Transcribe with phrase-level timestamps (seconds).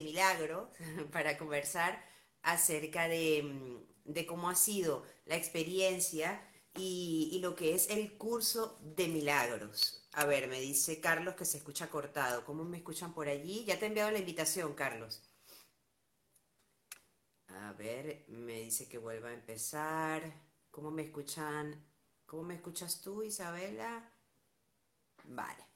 [0.00, 0.70] milagro
[1.12, 2.02] para conversar
[2.42, 3.84] acerca de,
[4.26, 6.42] cómo ha sido la experiencia
[6.76, 10.08] y, lo que es el curso de milagros.
[10.12, 12.44] A ver, me dice Carlos que se escucha cortado.
[12.44, 13.64] ¿Cómo me escuchan por allí?
[13.64, 15.22] Ya te he enviado la invitación, Carlos.
[17.48, 20.22] A ver, me dice que vuelva a empezar.
[20.70, 21.84] ¿Cómo me escuchan?
[22.26, 24.12] ¿Cómo me escuchas tú, Isabela?
[25.24, 25.67] Vale.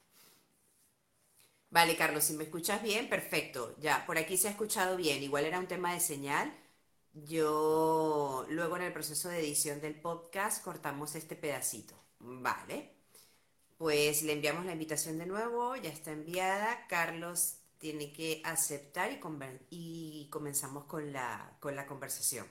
[1.73, 3.75] Vale, Carlos, si me escuchas bien, perfecto.
[3.79, 5.23] Ya, por aquí se ha escuchado bien.
[5.23, 6.53] Igual era un tema de señal.
[7.13, 11.95] Yo luego en el proceso de edición del podcast cortamos este pedacito.
[12.19, 12.91] Vale.
[13.77, 16.85] Pues le enviamos la invitación de nuevo, ya está enviada.
[16.87, 19.19] Carlos tiene que aceptar
[19.71, 22.47] y, comenzamos con la, con la conversación.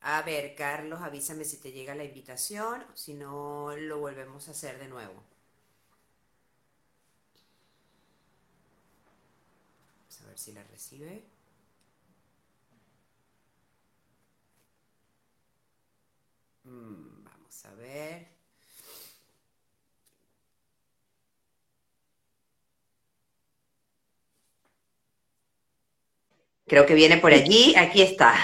[0.00, 4.78] A ver, Carlos, avísame si te llega la invitación, si no lo volvemos a hacer
[4.80, 5.22] de nuevo.
[10.38, 11.24] Si la recibe.
[16.64, 18.28] Mm, vamos a ver.
[26.66, 27.74] Creo que viene por allí.
[27.76, 28.34] Aquí está.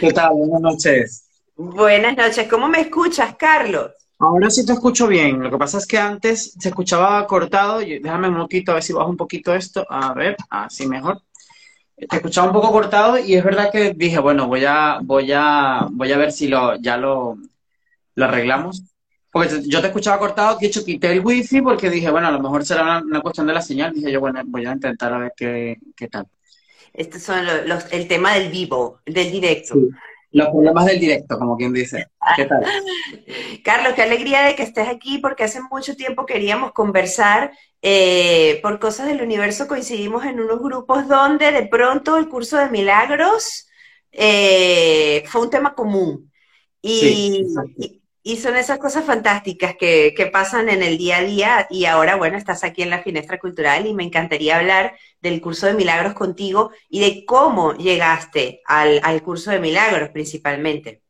[0.00, 0.32] ¿Qué tal?
[0.34, 1.28] Buenas noches.
[1.56, 2.48] Buenas noches.
[2.48, 4.01] ¿Cómo me escuchas, Carlos?
[4.22, 5.42] Ahora sí te escucho bien.
[5.42, 7.80] Lo que pasa es que antes se escuchaba cortado.
[7.80, 9.84] Déjame un poquito, a ver si bajo un poquito esto.
[9.90, 11.22] A ver, así mejor.
[11.96, 15.88] Te escuchaba un poco cortado y es verdad que dije, bueno, voy a, voy a,
[15.90, 17.36] voy a ver si lo, ya lo,
[18.14, 18.84] lo arreglamos.
[19.32, 22.40] Porque yo te escuchaba cortado, que hecho quité el wifi porque dije, bueno, a lo
[22.40, 23.92] mejor será una, cuestión de la señal.
[23.92, 26.28] Dije yo, bueno, voy a intentar a ver qué, qué tal.
[26.92, 29.74] Estos son los, el tema del vivo, del directo.
[30.32, 32.06] Los problemas del directo, como quien dice.
[32.36, 32.64] ¿Qué tal?
[33.64, 37.52] Carlos, qué alegría de que estés aquí porque hace mucho tiempo queríamos conversar.
[37.82, 42.70] Eh, por cosas del universo coincidimos en unos grupos donde de pronto el curso de
[42.70, 43.68] milagros
[44.12, 46.30] eh, fue un tema común.
[46.80, 47.46] Y,
[47.76, 48.01] y
[48.36, 52.62] son esas cosas fantásticas que, pasan en el día a día y ahora, bueno, estás
[52.64, 57.00] aquí en la Finestra Cultural y me encantaría hablar del curso de milagros contigo y
[57.00, 61.02] de cómo llegaste al, curso de milagros principalmente.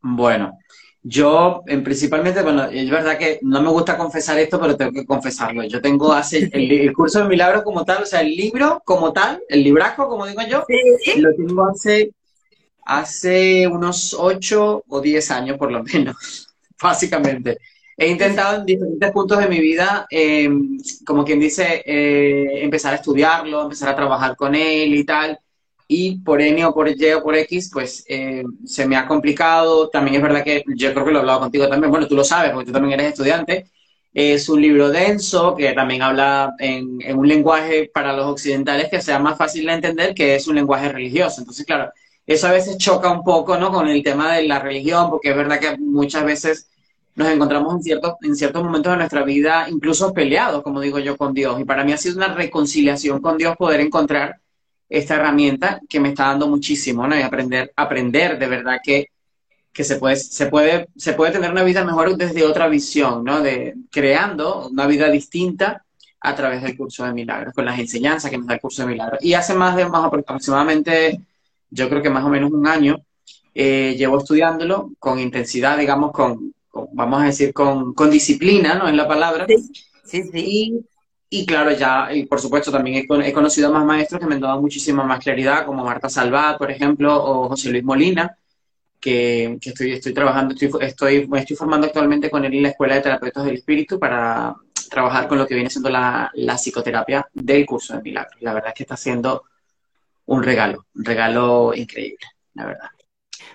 [0.00, 0.58] Bueno,
[1.02, 5.04] yo en principalmente, bueno, es verdad que no me gusta confesar esto, pero tengo que
[5.04, 5.64] confesarlo.
[5.64, 9.42] Yo tengo hace el, curso de milagros como tal, o sea, el libro como tal,
[9.48, 10.64] el libraco, como digo yo,
[11.16, 12.12] lo tengo hace
[12.84, 16.48] hace unos 8 o 10 años por lo menos,
[16.82, 17.58] básicamente.
[17.96, 22.96] He intentado en diferentes puntos de mi vida, em, como quien dice, eh, empezar a
[22.96, 25.38] estudiarlo, empezar a trabajar con él y tal.
[25.86, 29.88] Y por N o por Y o por X, pues em, se me ha complicado.
[29.90, 31.90] También es verdad que yo creo que lo he hablado contigo también.
[31.90, 33.66] Bueno, tú lo sabes porque tú también eres estudiante.
[34.12, 39.02] Es un libro denso que también habla en, en un lenguaje para los occidentales que
[39.02, 41.40] sea más fácil de entender, que es un lenguaje religioso.
[41.40, 41.92] Entonces, claro,
[42.26, 43.70] eso a veces choca un poco, ¿no?
[43.70, 46.68] Con el tema de la religión, porque es verdad que muchas veces
[47.14, 51.16] nos encontramos en ciertos, en ciertos momentos de nuestra vida incluso peleados, como digo yo,
[51.16, 51.60] con Dios.
[51.60, 54.40] Y para mí ha sido una reconciliación con Dios poder encontrar
[54.88, 57.16] esta herramienta que me está dando muchísimo, ¿no?
[57.18, 59.08] Y aprender, aprender de verdad que,
[59.72, 63.40] que se, puede, se, puede, se puede tener una vida mejor desde otra visión, ¿no?
[63.40, 65.84] De creando una vida distinta
[66.20, 68.88] a través del curso de milagros, con las enseñanzas que nos da el curso de
[68.88, 69.18] milagros.
[69.22, 71.20] Y hace más de más aproximadamente
[71.74, 73.04] yo creo que más o menos un año,
[73.52, 76.54] eh, llevo estudiándolo con intensidad, digamos, con,
[76.92, 78.88] vamos a decir, con, disciplina, ¿no?
[78.88, 79.46] En la palabra.
[80.04, 80.84] Sí, sí.
[81.30, 84.40] Y, claro, ya, y por supuesto, también he, conocido a más maestros que me han
[84.40, 88.38] dado muchísima más claridad, como Marta Salvat, por ejemplo, o José Luis Molina,
[89.00, 92.94] que, estoy, estoy trabajando, estoy, estoy, me estoy formando actualmente con él en la Escuela
[92.94, 94.54] de Terapeutas del Espíritu para
[94.88, 98.40] trabajar con lo que viene siendo la, la psicoterapia del curso de milagros.
[98.40, 99.42] La verdad es que está siendo
[100.26, 102.88] un regalo, un regalo increíble, la verdad.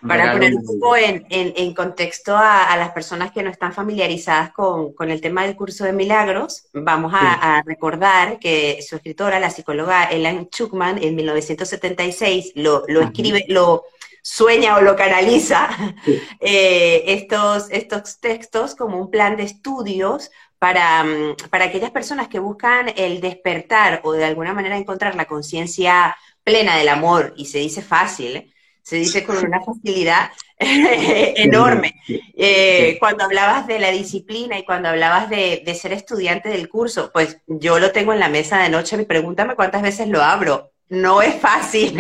[0.08, 5.22] Para poner un poco en, contexto a, las personas que no están familiarizadas con, el
[5.22, 11.04] tema del curso de milagros, vamos a, recordar que su escritora, la psicóloga Ellen Chukman,
[11.04, 13.84] en 1976 lo, escribe, lo
[14.22, 15.70] sueña o lo canaliza
[16.40, 21.06] eh, estos, estos textos como un plan de estudios para,
[21.50, 26.16] para aquellas personas que buscan el despertar o de alguna manera encontrar la conciencia
[26.50, 28.50] plena del amor, y se dice fácil, ¿eh?
[28.82, 32.02] se dice con una facilidad enorme.
[32.36, 37.38] Eh, cuando hablabas de la disciplina y cuando hablabas de, ser estudiante del curso, pues
[37.46, 40.72] yo lo tengo en la mesa de noche y pregúntame cuántas veces lo abro.
[40.88, 41.96] No es fácil,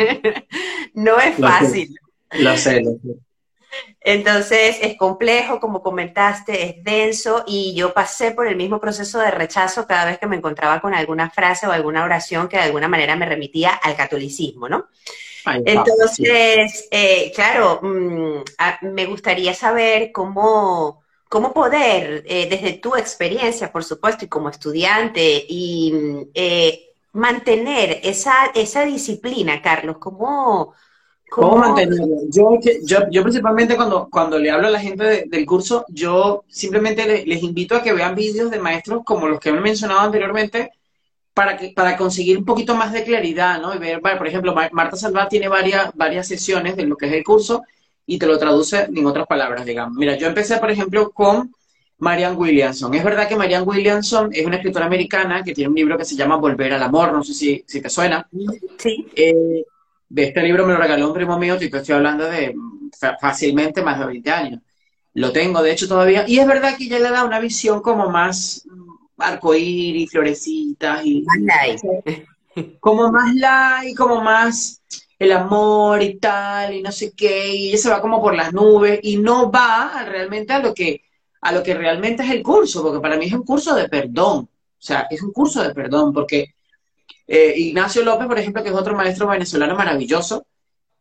[0.95, 1.95] no es fácil.
[2.31, 3.28] Lo sé, lo sé.
[4.01, 9.31] Entonces es complejo, como comentaste, es denso y yo pasé por el mismo proceso de
[9.31, 12.87] rechazo cada vez que me encontraba con alguna frase o alguna oración que de alguna
[12.87, 14.87] manera me remitía al catolicismo, ¿no?
[15.45, 18.43] Entonces, eh, claro, mm,
[18.93, 25.45] me gustaría saber cómo, cómo poder, eh, desde tu experiencia, por supuesto, y como estudiante,
[25.47, 30.73] y mm, eh, mantener esa, esa disciplina, Carlos, cómo...
[31.29, 32.05] ¿Cómo, mantenerlo?
[32.29, 37.25] Yo, yo, yo, principalmente cuando, cuando le hablo a la gente del curso, yo simplemente
[37.25, 40.71] les, invito a que vean vídeos de maestros como los que he mencionado anteriormente,
[41.33, 43.73] para, que, para conseguir un poquito más de claridad, ¿no?
[43.73, 47.23] Y ver, por ejemplo, Marta Salvat tiene varias, varias sesiones de lo que es el
[47.23, 47.63] curso
[48.05, 49.95] y te lo traduce en otras palabras, digamos.
[49.95, 51.53] Mira, yo empecé, por ejemplo, con
[51.99, 52.93] Marianne Williamson.
[52.93, 56.15] Es verdad que Marianne Williamson es una escritora americana que tiene un libro que se
[56.15, 58.27] llama Volver al Amor, no sé si, si te suena.
[58.77, 59.05] Sí.
[59.15, 59.63] Eh,
[60.09, 62.55] de este libro me lo regaló un primo mío, y te estoy hablando de
[63.21, 64.61] fácilmente más de 20 años.
[65.13, 66.25] Lo tengo, de hecho, todavía.
[66.27, 68.67] Y es verdad que ella le da una visión como más
[69.17, 71.23] arcoíris, florecitas y...
[71.23, 72.27] Más light.
[72.79, 74.81] Como más light, como más
[75.17, 78.51] el amor y tal, y no sé qué, y ella se va como por las
[78.53, 81.03] nubes y no va realmente a lo que
[81.41, 84.49] a lo que realmente es el curso, porque para mí es un curso de perdón,
[84.49, 86.55] o sea, es un curso de perdón, porque
[87.27, 90.45] eh, Ignacio López, por ejemplo, que es otro maestro venezolano maravilloso,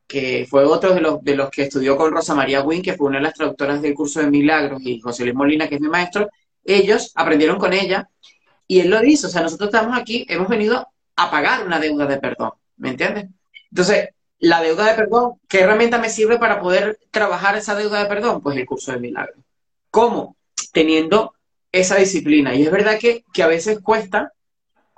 [0.07, 3.09] que fue otro de los, de los que estudió con Rosa María Wynn, que fue
[3.09, 5.89] una de las traductoras del curso de Milagros, y José Luis Molina, que es mi
[5.89, 6.29] maestro,
[6.65, 8.09] ellos aprendieron con ella,
[8.67, 12.07] y él lo dice, o sea, nosotros estamos aquí, hemos venido a pagar una deuda
[12.07, 13.27] de perdón, ¿me entiendes?
[13.71, 18.09] Entonces, la deuda de perdón, ¿qué herramienta me sirve para poder trabajar esa deuda de
[18.09, 18.41] perdón?
[18.41, 19.45] Pues el curso de milagros.
[19.91, 20.37] ¿Cómo?
[20.73, 21.35] Teniendo
[21.73, 22.55] esa disciplina.
[22.55, 24.33] Y es verdad que, a veces cuesta,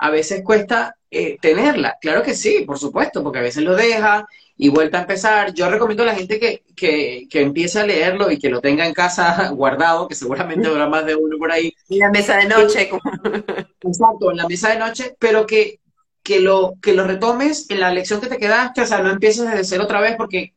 [0.00, 1.98] a veces cuesta eh, tenerla.
[2.00, 4.26] Claro que sí, por supuesto, porque a veces lo deja
[4.56, 5.52] y vuelta a empezar.
[5.52, 8.86] Yo recomiendo a la gente que, que, que empiece a leerlo y que lo tenga
[8.86, 11.74] en casa guardado, que seguramente habrá más de uno por ahí.
[11.90, 12.90] En la mesa de noche.
[13.82, 15.80] Exacto, en la mesa de noche, pero que,
[16.22, 19.44] que, lo, que lo retomes en la lección que te quedaste, o sea, no empieces
[19.44, 20.54] desde cero otra vez, porque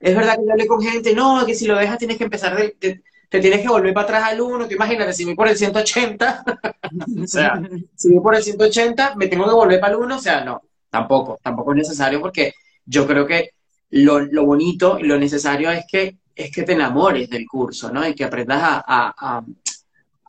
[0.00, 2.56] es verdad que yo hablé con gente, no, que si lo dejas tienes que empezar
[2.56, 3.02] de,
[3.34, 6.44] te tienes que volver para atrás al 1, que imagínate, si voy por el 180,
[7.22, 7.60] o sea,
[7.94, 10.62] si voy por el 180, me tengo que volver para el 1, o sea, no,
[10.90, 12.54] tampoco, tampoco es necesario porque
[12.84, 13.50] yo creo que
[13.90, 18.06] lo, lo bonito y lo necesario es que, es que te enamores del curso, ¿no?
[18.06, 19.44] Y que aprendas a, a,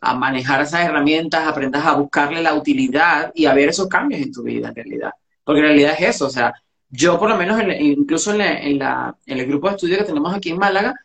[0.01, 4.31] a, manejar esas herramientas, aprendas a buscarle la utilidad y a ver esos cambios en
[4.31, 5.11] tu vida, en realidad.
[5.43, 6.53] Porque en realidad es eso, o sea,
[6.89, 10.51] yo por lo menos, incluso en, la, en el grupo de estudio que tenemos aquí
[10.51, 10.95] en Málaga,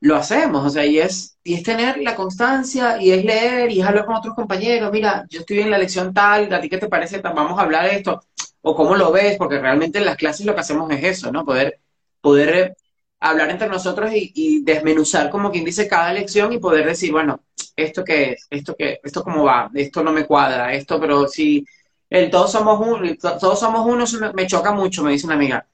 [0.00, 3.80] lo hacemos, o sea, y es, y es tener la constancia, y es leer, y
[3.80, 6.78] es hablar con otros compañeros, mira, yo estoy en la lección tal, ¿a ti qué
[6.78, 7.20] te parece?
[7.20, 8.22] Vamos a hablar de esto,
[8.62, 11.44] o cómo lo ves, porque realmente en las clases lo que hacemos es eso, ¿no?
[11.44, 11.80] Poder,
[12.20, 12.76] poder
[13.20, 17.42] hablar entre nosotros y, desmenuzar, como quien dice, cada lección y poder decir, bueno,
[17.76, 21.64] esto qué es, esto qué, esto cómo va, esto no me cuadra, esto, pero si
[22.08, 25.66] el todos somos uno, todos somos uno, me choca mucho, me dice una amiga.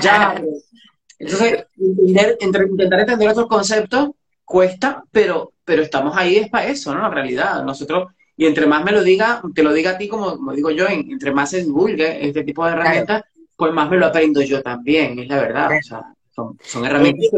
[0.00, 0.40] Ya,
[1.18, 4.10] Entonces, intentar entender otros conceptos
[4.44, 7.02] cuesta, pero, pero estamos ahí es para eso, ¿no?
[7.02, 7.62] La realidad.
[7.64, 10.86] Nosotros, y entre más me lo diga, te lo diga a ti, como, digo yo,
[10.88, 13.24] entre más se divulgue este tipo de herramientas,
[13.56, 15.70] pues más me lo aprendo yo también, es la verdad.
[15.78, 17.28] O sea, son, herramientas.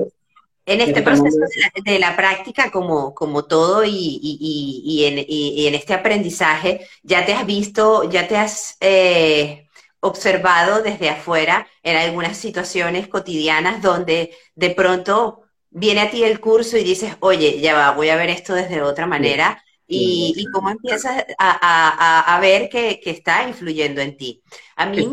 [0.67, 1.39] En este proceso
[1.85, 7.27] de la, práctica, como, como todo, y, y, y, en, y, en, este aprendizaje, ya
[7.27, 9.67] te has visto, ya te has eh,
[10.01, 16.77] observado desde afuera en algunas situaciones cotidianas donde de pronto viene a ti el curso
[16.77, 19.63] y dices, oye, ya va, voy a ver esto desde otra manera.
[19.93, 24.41] Y, cómo empiezas a, ver que, está influyendo en ti.
[24.77, 25.11] A mí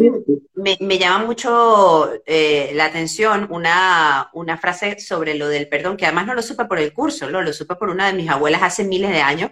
[0.54, 6.28] me, llama mucho eh, la atención una, una, frase sobre lo del perdón, que además
[6.28, 9.10] no lo supe por el curso, lo supe por una de mis abuelas hace miles
[9.10, 9.50] de años,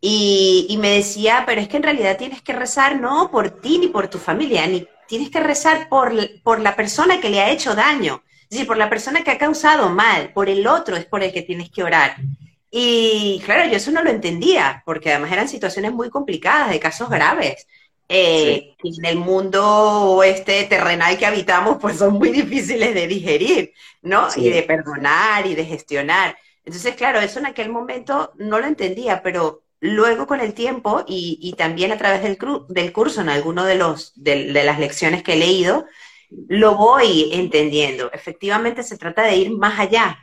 [0.00, 3.88] y, me decía, pero es que en realidad tienes que rezar no por ti ni
[3.88, 6.12] por tu familia, ni tienes que rezar por,
[6.42, 9.38] por la persona que le ha hecho daño, es decir, por la persona que ha
[9.38, 12.16] causado mal, por el otro es por el que tienes que orar.
[12.70, 17.08] Y claro, yo eso no lo entendía, porque además eran situaciones muy complicadas, de casos
[17.08, 17.66] graves.
[18.08, 23.72] Eh, En el mundo este terrenal que habitamos, pues son muy difíciles de digerir,
[24.02, 24.28] ¿no?
[24.36, 26.36] Y de perdonar y de gestionar.
[26.64, 31.54] Entonces, claro, eso en aquel momento no lo entendía, pero luego con el tiempo y,
[31.56, 35.86] también a través del, curso en alguno de, los, de, las lecciones que he leído,
[36.48, 38.10] lo voy entendiendo.
[38.12, 40.18] Efectivamente se trata de ir más allá.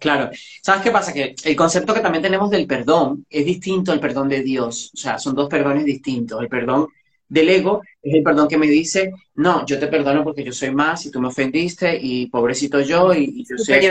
[0.00, 0.30] Claro.
[0.62, 1.12] ¿Sabes qué pasa?
[1.12, 4.90] Que el concepto que también tenemos del perdón es distinto al perdón de Dios.
[4.92, 6.40] O sea, son dos perdones distintos.
[6.40, 6.88] El perdón
[7.28, 10.70] del ego es el perdón que me dice, no, yo te perdono porque yo soy
[10.70, 13.86] más y tú me ofendiste y pobrecito yo y, yo soy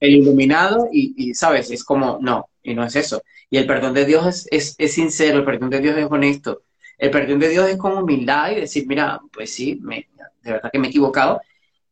[0.00, 3.22] el, iluminado y, sabes, es como, no, y no es eso.
[3.50, 6.62] Y el perdón de Dios es, es, sincero, el perdón de Dios es honesto,
[6.96, 10.08] el perdón de Dios es con humildad y decir, mira, pues sí, me,
[10.42, 11.40] de verdad que me he equivocado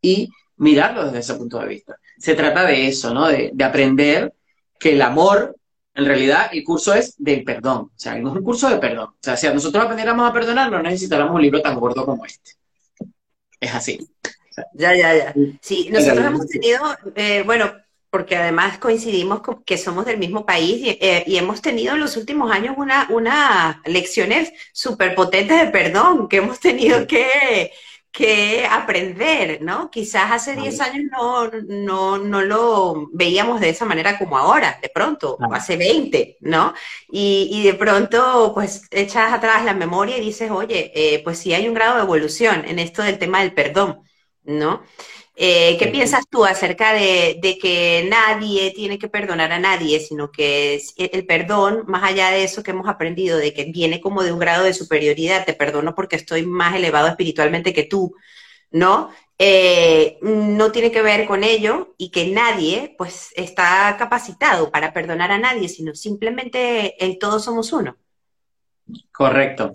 [0.00, 1.96] y mirarlo desde ese punto de vista.
[2.18, 3.28] Se trata de eso, ¿no?
[3.28, 4.32] De, de aprender
[4.78, 5.56] que el amor
[5.96, 7.90] en realidad, el curso es del perdón.
[7.94, 9.08] O sea, no es un curso de perdón.
[9.08, 12.52] O sea, si nosotros aprendiéramos a perdonar, no necesitaríamos un libro tan gordo como este.
[13.58, 14.06] Es así.
[14.74, 15.34] ya, ya, ya.
[15.62, 16.80] Sí, nosotros hemos tenido,
[17.14, 17.72] eh, bueno,
[18.10, 22.18] porque además coincidimos con que somos del mismo país y, eh, hemos tenido en los
[22.18, 27.72] últimos años una, una lecciones súper potentes de perdón que hemos tenido que,
[28.16, 29.90] que aprender, ¿no?
[29.90, 34.88] Quizás hace 10 años no, no, no, lo veíamos de esa manera como ahora, de
[34.88, 36.72] pronto, o hace 20, ¿no?
[37.10, 41.52] Y, y, de pronto, pues, echas atrás la memoria y dices, oye, eh, pues sí
[41.52, 44.00] hay un grado de evolución en esto del tema del perdón,
[44.44, 44.82] ¿no?
[45.38, 50.80] Eh, ¿Qué piensas tú acerca de, que nadie tiene que perdonar a nadie, sino que
[50.96, 54.38] el perdón, más allá de eso que hemos aprendido, de que viene como de un
[54.38, 58.14] grado de superioridad, te perdono porque estoy más elevado espiritualmente que tú,
[58.70, 59.10] ¿no?
[59.38, 65.32] Eh, no tiene que ver con ello y que nadie pues está capacitado para perdonar
[65.32, 67.98] a nadie, sino simplemente el todos somos uno.
[69.12, 69.72] Correcto.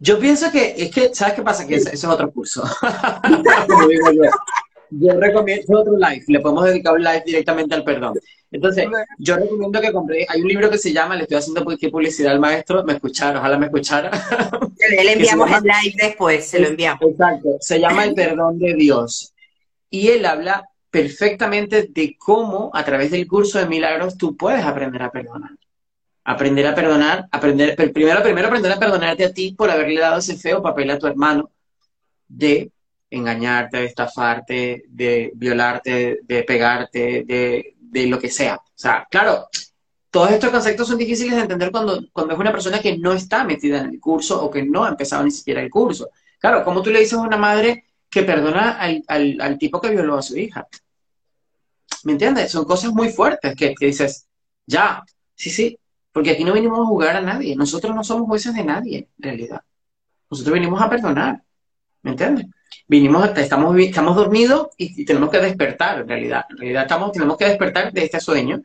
[0.00, 1.64] Yo pienso que es que, ¿sabes qué pasa?
[1.64, 2.64] Que ese, es otro curso.
[4.90, 8.18] yo recomiendo otro live, le podemos dedicar un live directamente al perdón.
[8.50, 8.86] Entonces,
[9.18, 12.40] yo recomiendo que compré, hay un libro que se llama, le estoy haciendo publicidad al
[12.40, 14.10] maestro, me escucharon, ojalá me escuchara.
[14.78, 17.02] Le enviamos el live después, se lo enviamos.
[17.02, 19.34] Exacto, se llama El perdón de Dios.
[19.90, 25.02] Y él habla perfectamente de cómo a través del curso de milagros tú puedes aprender
[25.02, 25.50] a perdonar.
[26.24, 30.36] Aprender a perdonar, aprender, primero, primero aprender a perdonarte a ti por haberle dado ese
[30.36, 31.50] feo papel a tu hermano
[32.28, 32.70] de
[33.10, 38.56] engañarte, de estafarte, de violarte, de pegarte, de, lo que sea.
[38.56, 39.48] O sea, claro,
[40.10, 43.44] todos estos conceptos son difíciles de entender cuando, cuando es una persona que no está
[43.44, 46.10] metida en el curso o que no ha empezado ni siquiera el curso.
[46.38, 50.18] Claro, como tú le dices a una madre que perdona al, al, tipo que violó
[50.18, 50.66] a su hija?
[52.04, 52.50] ¿Me entiendes?
[52.50, 54.26] Son cosas muy fuertes que, que dices,
[54.66, 55.02] ya,
[55.34, 55.78] sí, sí,
[56.12, 57.56] porque aquí no venimos a jugar a nadie.
[57.56, 59.62] Nosotros no somos jueces de nadie, en realidad.
[60.30, 61.42] Nosotros venimos a perdonar.
[62.02, 62.46] ¿Me entiendes?
[62.86, 66.44] Vinimos, estamos, estamos dormidos y, tenemos que despertar, en realidad.
[66.50, 68.62] En realidad estamos, tenemos que despertar de este sueño.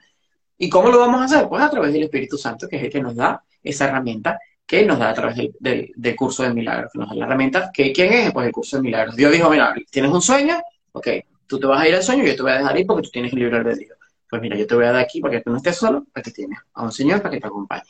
[0.58, 1.50] ¿Y cómo lo vamos a hacer?
[1.50, 4.86] Pues a través del Espíritu Santo, que es el que nos da esa herramienta, que
[4.86, 7.72] nos da a través del, del, curso de milagros, que nos da la herramienta.
[7.74, 8.31] Que, ¿Quién es?
[8.31, 9.15] Pues el curso de milagros.
[9.15, 11.08] Dios dijo, mira, tienes un sueño, ok,
[11.48, 13.03] tú te vas a ir al sueño y yo te voy a dejar ir porque
[13.03, 13.98] tú tienes el de Dios.
[14.29, 16.24] Pues mira, yo te voy a dar aquí para que tú no estés solo, para
[16.24, 17.89] que tienes a un Señor para que te acompañe.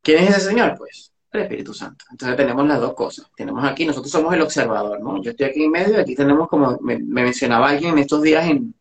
[0.00, 0.74] ¿Quién es ese Señor?
[0.78, 2.04] Pues el Espíritu Santo.
[2.10, 3.26] Entonces tenemos las dos cosas.
[3.36, 5.22] Tenemos aquí, nosotros somos el observador, ¿no?
[5.22, 8.46] Yo estoy aquí en medio y aquí tenemos como, me, mencionaba alguien en estos días
[8.46, 8.74] en,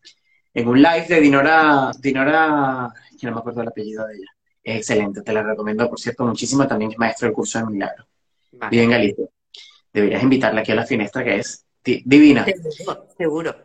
[0.68, 4.28] un live de Dinora, Dinora, que no me acuerdo el apellido de ella.
[4.64, 6.68] Es excelente, te la recomiendo, por cierto, muchísimo.
[6.68, 8.06] También es maestro del curso de milagro.
[8.70, 9.26] Bien, Galicia.
[9.94, 12.46] Deberías invitarla aquí a la finestra, que es divina.
[13.18, 13.56] Seguro,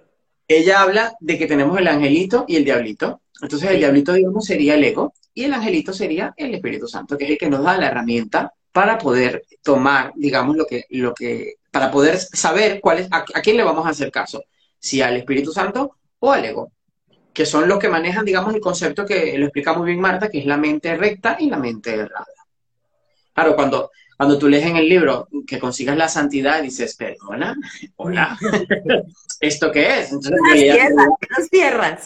[0.48, 3.20] Ella habla de que tenemos el angelito y el diablito.
[3.42, 7.24] Entonces, el diablito, digamos, sería el ego y el angelito sería el Espíritu Santo, que
[7.24, 11.54] es el que nos da la herramienta para poder tomar, digamos, lo que, lo que,
[11.70, 14.44] para poder saber cuál es, a, quién le vamos a hacer caso,
[14.78, 16.72] si al Espíritu Santo o al ego,
[17.32, 20.40] que son los que manejan, digamos, el concepto que lo explica muy bien Marta, que
[20.40, 22.26] es la mente recta y la mente errada.
[23.32, 27.56] Claro, cuando, cuando tú lees en el libro que consigas la santidad, dices, perdona,
[27.96, 28.38] hola,
[29.40, 30.12] ¿esto qué es?
[30.12, 32.04] Entonces, los cierras.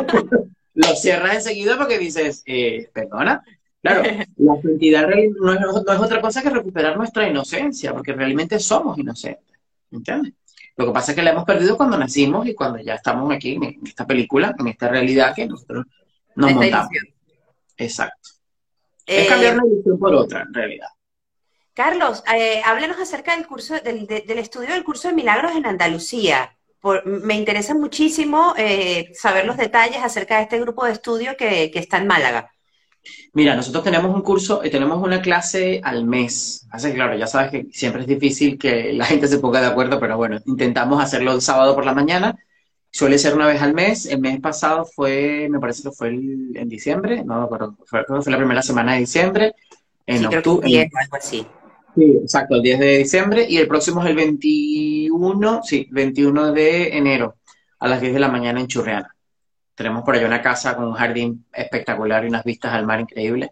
[0.72, 3.44] lo cierras enseguida porque dices, eh, perdona,
[3.82, 4.02] Claro,
[4.36, 5.14] la santidad no
[5.52, 9.58] es, no es, otra cosa que recuperar nuestra inocencia, porque realmente somos inocentes,
[9.90, 10.34] ¿entiendes?
[10.76, 13.54] Lo que pasa es que la hemos perdido cuando nacimos y cuando ya estamos aquí
[13.54, 15.86] en esta película, en esta realidad que nosotros
[16.36, 16.88] nos montamos.
[17.76, 18.30] Exacto.
[19.04, 20.88] es eh, cambiar una edición por otra, en realidad.
[21.74, 24.06] Carlos, eh, háblenos acerca del curso, del,
[24.38, 26.56] estudio del curso de milagros en Andalucía.
[27.04, 31.78] me interesa muchísimo eh, saber los detalles acerca de este grupo de estudio que, que
[31.78, 32.52] está en Málaga.
[33.34, 36.66] Mira, nosotros tenemos un curso y tenemos una clase al mes.
[36.70, 39.66] Así que, claro, ya sabes que siempre es difícil que la gente se ponga de
[39.66, 42.36] acuerdo, pero bueno, intentamos hacerlo el sábado por la mañana.
[42.90, 44.06] Suele ser una vez al mes.
[44.06, 48.32] El mes pasado fue, me parece que fue en diciembre, no me acuerdo, fue, fue
[48.32, 49.54] la primera semana de diciembre.
[50.06, 50.90] En octubre.
[50.94, 51.46] algo así.
[51.94, 56.96] Sí, exacto, el 10 de diciembre y el próximo es el 21, sí, 21 de
[56.96, 57.36] enero
[57.78, 59.14] a las 10 de la mañana en Churreana.
[59.78, 63.50] Tenemos por allá una casa con un jardín espectacular y unas vistas al mar increíbles.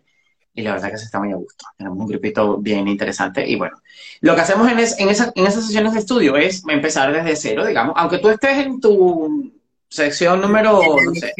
[0.55, 1.67] y la verdad que se está muy a gusto.
[1.77, 3.77] Tenemos un grupito bien interesante y bueno,
[4.23, 7.95] lo que hacemos en, en, en esas sesiones de estudio es empezar desde cero, digamos,
[7.97, 9.53] aunque tú estés en tu
[9.89, 11.33] sección número, no sé,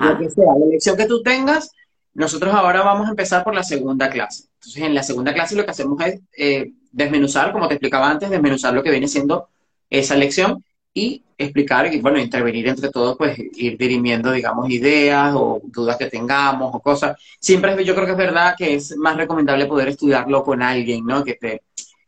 [0.00, 1.70] lo que sea, la lección que tú tengas,
[2.14, 4.44] nosotros ahora vamos a empezar por la segunda clase.
[4.56, 8.30] Entonces, en la segunda clase lo que hacemos es eh, desmenuzar, como te explicaba antes,
[8.30, 9.48] desmenuzar lo que viene siendo
[9.90, 10.62] esa lección
[10.94, 16.06] y explicar y, bueno, intervenir entre todos, pues ir dirimiendo, digamos, ideas o dudas que
[16.06, 17.16] tengamos o cosas.
[17.40, 21.24] Siempre yo creo que es verdad que es más recomendable poder estudiarlo con alguien, ¿no?
[21.24, 21.62] Que te,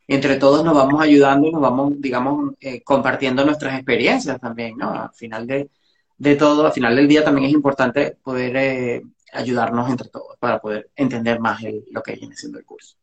[0.07, 4.91] entre todos nos vamos ayudando y nos vamos, digamos, eh, compartiendo nuestras experiencias también, ¿no?
[4.91, 5.69] Al final de,
[6.17, 9.01] de, todo, al final del día también es importante poder eh,
[9.33, 11.61] ayudarnos entre todos para poder entender más
[11.91, 12.95] lo que viene siendo el curso.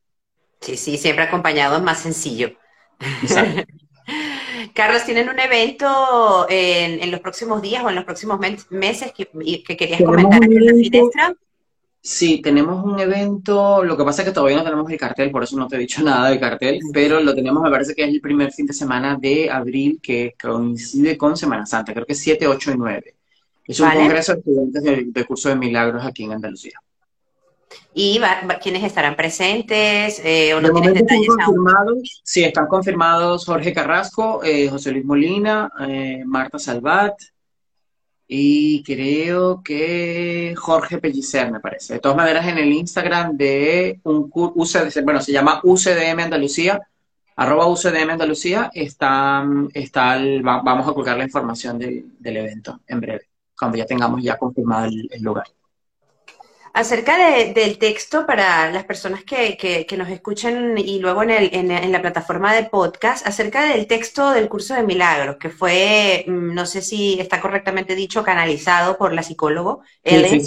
[0.61, 2.53] Sí, sí, siempre acompañado es más sencillo.
[4.75, 8.39] Carlos, ¿tienen un evento en, los próximos días o en los próximos
[8.71, 9.29] meses que,
[9.67, 11.35] que querías comentar en la finestra?
[12.05, 15.45] Sí, tenemos un evento, lo que pasa es que todavía no tenemos el cartel, por
[15.45, 18.09] eso no te he dicho nada del cartel, pero lo tenemos, me parece que es
[18.09, 22.21] el primer fin de semana de abril que coincide con Semana Santa, creo que es
[22.21, 23.15] 7, 8 y 9.
[23.65, 26.83] Es un congreso de estudiantes del, curso de milagros aquí en Andalucía.
[27.95, 28.21] ¿Y
[28.63, 30.21] quiénes estarán presentes?
[30.25, 35.71] Eh, ¿O no tienes detalles confirmados, Sí, están confirmados Jorge Carrasco, eh, José Luis Molina,
[35.87, 37.15] eh, Marta Salvat,
[38.27, 41.95] y creo que Jorge Pellicer, me parece.
[41.95, 46.81] De todas maneras, en el Instagram de un UCDM, bueno, se llama UCDM Andalucía,
[47.37, 53.77] arroba UCDM Andalucía, está, está vamos a colgar la información del, evento en breve, cuando
[53.77, 55.47] ya tengamos ya confirmado el lugar.
[56.75, 57.19] Acerca
[57.53, 62.55] del texto para las personas que, nos escuchan y luego en, el, en, la plataforma
[62.55, 67.21] de podcast, acerca del texto del curso de milagros, que fue, mm, no sé si
[67.21, 70.41] está correctamente dicho, canalizado por la psicólogo Ellen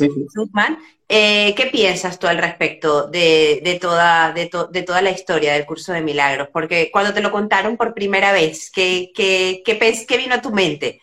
[1.08, 6.02] eh, ¿Qué piensas tú al respecto de, toda, de, toda la historia del curso de
[6.02, 6.48] milagros?
[6.52, 11.02] Porque cuando te lo contaron por primera vez, ¿qué, qué, qué vino a tu mente?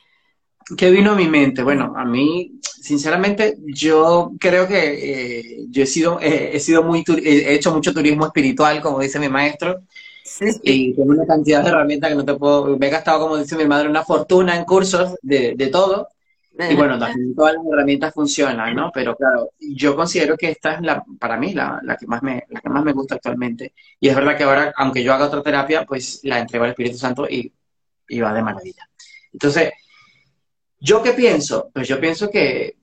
[0.77, 1.63] ¿Qué vino a mi mente?
[1.63, 7.55] Bueno, a mí, sinceramente, yo creo que eh, yo he sido, he sido muy, he
[7.55, 9.83] hecho mucho turismo espiritual, como dice mi maestro,
[10.63, 13.57] y tengo una cantidad de herramientas que no te puedo, me he gastado, como dice
[13.57, 16.09] mi madre, una fortuna en cursos de, de todo,
[16.59, 18.91] y bueno, también todas las herramientas funcionan, ¿no?
[18.93, 22.45] Pero claro, yo considero que esta es la, para mí, la, la, que más me,
[22.51, 23.73] la que más me gusta actualmente.
[23.99, 26.99] Y es verdad que ahora, aunque yo haga otra terapia, pues la entrego al Espíritu
[26.99, 27.51] Santo y,
[28.09, 28.87] y va de maravilla.
[29.33, 29.73] Entonces,
[30.83, 31.71] ¿Yo qué pienso?
[31.73, 32.75] Pues yo pienso que,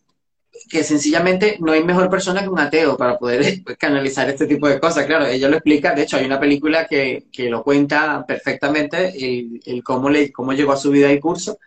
[0.69, 4.79] que sencillamente no hay mejor persona que un ateo para poder canalizar este tipo de
[4.79, 5.05] cosas.
[5.05, 9.83] Claro, ella lo explica, de hecho hay una película que, que lo cuenta perfectamente, el,
[9.83, 11.59] cómo, le, cómo llegó a su vida y curso.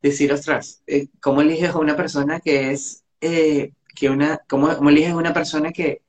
[0.00, 4.90] Decir, ostras, eh, ¿cómo eliges a una persona que es, eh, que una, cómo, cómo
[4.90, 6.02] eliges a una persona que,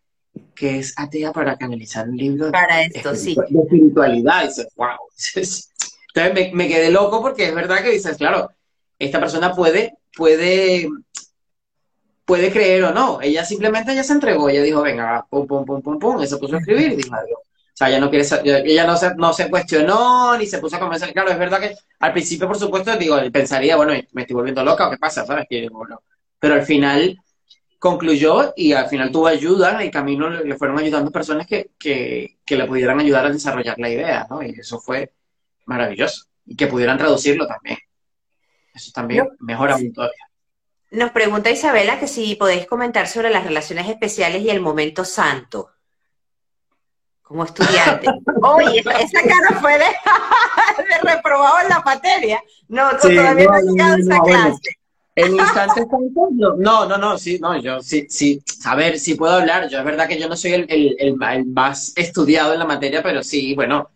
[0.53, 3.35] que es atea para canalizar un libro para esto, sí.
[3.49, 4.43] de espiritualidad?
[4.43, 4.97] Y dices, wow.
[6.13, 8.51] Entonces me, me quedé loco porque es verdad que dices, claro,
[9.05, 10.87] esta persona puede, puede,
[12.25, 13.19] puede creer o no.
[13.21, 16.37] Ella simplemente ya se entregó, ella dijo, venga, pum, pum, pum, pum, pum, y se
[16.37, 17.39] puso a escribir dijo adiós.
[17.39, 18.25] O sea, ella no quiere
[18.65, 21.13] ella no se, no se cuestionó ni se puso a convencer.
[21.13, 24.87] Claro, es verdad que al principio, por supuesto, digo, pensaría, bueno, me estoy volviendo loca
[24.87, 25.47] o qué pasa, ¿sabes?
[26.39, 27.17] Pero al final
[27.79, 32.55] concluyó y al final tuvo ayuda y camino le fueron ayudando personas que, que, que
[32.55, 34.43] le pudieran ayudar a desarrollar la idea, ¿no?
[34.43, 35.11] Y eso fue
[35.65, 36.25] maravilloso.
[36.45, 37.77] Y que pudieran traducirlo también.
[38.73, 40.27] Eso también mejora aún todavía.
[40.91, 45.71] Nos pregunta Isabela que si podéis comentar sobre las relaciones especiales y el momento santo.
[47.21, 48.07] Como estudiante.
[48.41, 52.43] Oye, esa cara fue de, reprobado en la materia.
[52.67, 54.77] No, todavía no, he llegado a esa clase.
[55.15, 55.86] En instantes
[56.57, 59.86] no, no, no, sí, no, yo sí, sí, a ver, sí puedo hablar, yo es
[59.86, 61.15] verdad que yo no soy el
[61.47, 63.89] más estudiado en la materia, pero sí, bueno,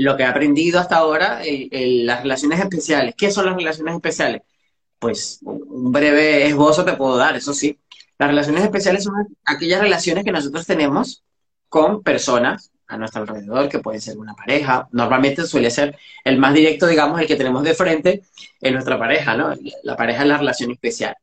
[0.00, 3.14] lo que he aprendido hasta ahora, las relaciones especiales.
[3.16, 4.42] ¿Qué son las relaciones especiales?
[4.98, 7.78] Pues un breve esbozo te puedo dar, eso sí.
[8.18, 11.22] Las relaciones especiales son aquellas relaciones que nosotros tenemos
[11.68, 14.88] con personas a nuestro alrededor, que pueden ser una pareja.
[14.92, 18.22] Normalmente suele ser el más directo, digamos, el que tenemos de frente
[18.60, 19.54] en nuestra pareja, ¿no?
[19.84, 21.16] La pareja es la relación especial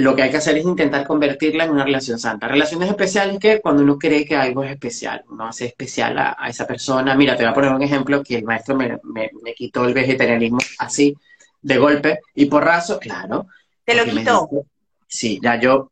[0.00, 2.48] lo que hay que hacer es intentar convertirla en una relación santa.
[2.48, 6.66] Relaciones especiales que cuando uno cree que algo es especial, uno hace especial a, esa
[6.66, 7.14] persona.
[7.14, 11.14] Mira, te voy a poner un ejemplo que el maestro me, quitó el vegetarianismo así,
[11.60, 13.46] de golpe y porrazo, claro.
[13.84, 14.48] ¿Te lo quitó?
[15.06, 15.90] sí, ya yo...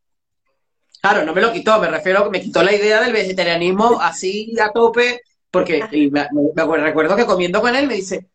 [1.00, 4.00] Claro, no me lo quitó, me refiero a que me quitó la idea del vegetarianismo
[4.00, 6.28] así a tope, porque me,
[6.82, 8.26] recuerdo que comiendo con él me dice,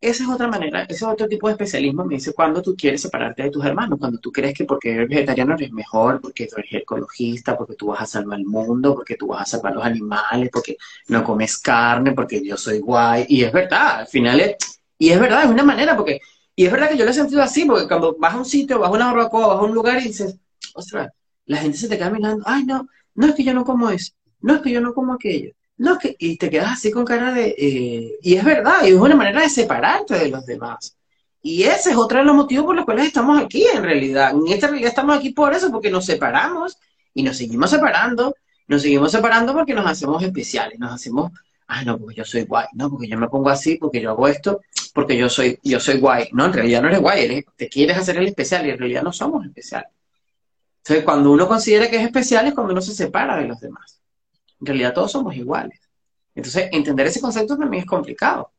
[0.00, 3.02] esa es otra manera, ese es otro tipo de especialismo, me dice, cuando tú quieres
[3.02, 6.72] separarte de tus hermanos, cuando tú crees que porque eres vegetariano eres mejor, porque eres
[6.82, 10.48] ecologista, porque tú vas a salvar el mundo, porque tú vas a salvar los animales,
[10.50, 14.56] porque no comes carne, porque yo soy guay, y es verdad, al final es,
[14.98, 16.20] y es verdad, es una manera, porque,
[16.56, 18.78] y es verdad que yo lo he sentido así, porque cuando vas a un sitio,
[18.78, 20.34] vas a una barbacoa, vas a un lugar y dices,
[20.74, 21.10] ostras,
[21.44, 24.12] la gente se te queda mirando, ay no, no es que yo no como eso,
[24.40, 27.32] no es que yo no como aquello, no, que, y te quedas así con cara
[27.32, 27.54] de...
[27.56, 30.94] Eh, y es verdad, y es una manera de separarte de los demás.
[31.40, 34.32] Y ese es otro de los motivos por los cuales estamos aquí, en realidad.
[34.32, 36.76] En esta realidad estamos aquí por eso, porque nos separamos
[37.14, 38.34] y nos seguimos separando.
[38.68, 41.32] Nos seguimos separando porque nos hacemos especiales, nos hacemos,
[41.66, 44.28] ah, no, porque yo soy guay, no, porque yo me pongo así, porque yo hago
[44.28, 44.60] esto,
[44.92, 46.28] porque yo soy, yo soy guay.
[46.32, 49.14] No, en realidad no eres guay, te quieres hacer el especial y en realidad no
[49.14, 49.88] somos especiales.
[50.84, 53.99] Entonces, cuando uno considera que es especial es cuando uno se separa de los demás.
[54.60, 55.80] En realidad todos somos iguales.
[56.34, 58.52] Entonces, entender ese concepto también es complicado.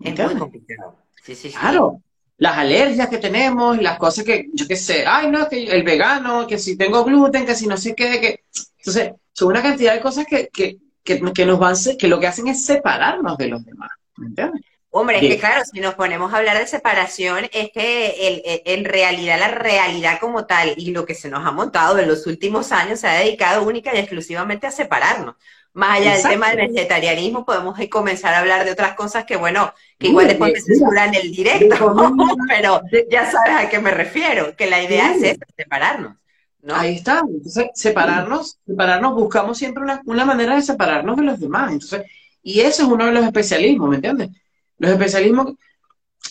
[0.00, 0.96] Es muy complicado.
[1.22, 2.00] Sí, sí, claro.
[2.36, 6.46] Las alergias que tenemos, las cosas que, yo qué sé, ay, no, que el vegano,
[6.46, 8.40] que si tengo gluten, que si no sé qué, que...
[8.78, 12.48] Entonces, son una cantidad de cosas que, que, que, nos van, que lo que hacen
[12.48, 13.90] es separarnos de los demás.
[14.16, 14.62] ¿Me entiendes?
[14.96, 19.40] Hombre, es que claro, si nos ponemos a hablar de separación, es que en realidad
[19.40, 23.00] la realidad como tal y lo que se nos ha montado en los últimos años
[23.00, 25.34] se ha dedicado única y exclusivamente a separarnos.
[25.72, 29.74] Más allá del tema del vegetarianismo, podemos comenzar a hablar de otras cosas que, bueno,
[29.98, 31.92] que igual después me censuran el directo,
[32.48, 32.80] pero
[33.10, 36.14] ya sabes a qué me refiero, que la idea es separarnos.
[36.62, 36.76] ¿no?
[36.76, 41.72] Ahí está, entonces separarnos, separarnos, buscamos siempre una, una manera de separarnos de los demás.
[41.72, 42.04] Entonces,
[42.44, 44.30] y eso es uno de los especialismos, ¿me entiendes?
[44.78, 45.54] Los especialismos,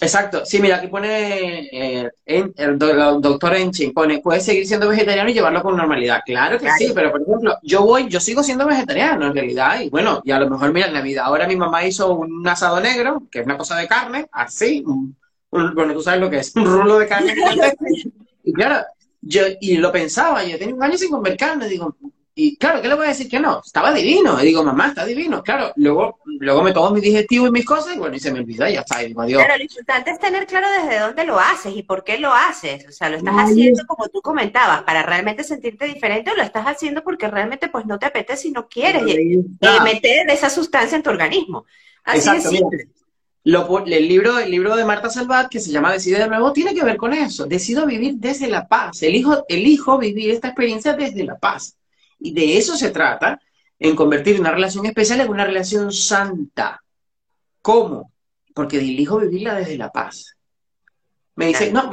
[0.02, 5.34] exacto, sí, mira, aquí pone eh, el doctor Enchin, pone, puedes seguir siendo vegetariano y
[5.34, 6.22] llevarlo con normalidad.
[6.26, 9.90] Claro que sí, pero por ejemplo, yo voy, yo sigo siendo vegetariano en realidad, y
[9.90, 13.24] bueno, y a lo mejor, mira, en Navidad ahora mi mamá hizo un asado negro,
[13.32, 14.84] que es una cosa de carne, así,
[15.50, 17.36] bueno, tú sabes lo que es, un rulo de carne.
[18.44, 18.86] y claro,
[19.22, 21.96] yo, y lo pensaba, yo tenía un año sin comer carne, digo,
[22.36, 23.62] y claro, ¿qué le voy a decir que no?
[23.64, 24.42] Estaba divino.
[24.42, 25.44] Y digo, mamá, está divino.
[25.44, 28.40] Claro, luego, luego me tomo mi digestivo y mis cosas y bueno, y se me
[28.40, 29.04] olvida y ya está.
[29.04, 29.44] Y digo, adiós.
[29.44, 32.88] Pero lo importante es tener claro desde dónde lo haces y por qué lo haces.
[32.88, 36.66] O sea, lo estás haciendo como tú comentabas, para realmente sentirte diferente o lo estás
[36.66, 39.44] haciendo porque realmente pues no te apetece y no quieres eh,
[39.84, 41.66] meter esa sustancia en tu organismo.
[42.04, 42.88] Así es simple.
[43.46, 46.84] el, libro, el libro de Marta Salvat, que se llama Decide de nuevo, tiene que
[46.84, 47.46] ver con eso.
[47.46, 49.04] Decido vivir desde la paz.
[49.04, 51.78] Elijo, elijo vivir esta experiencia desde la paz.
[52.24, 53.38] Y de eso se trata,
[53.78, 56.82] en convertir una relación especial en una relación santa.
[57.62, 58.14] ¿Cómo?
[58.54, 60.38] Porque elijo vivirla desde la paz.
[61.36, 61.90] Me dice, no,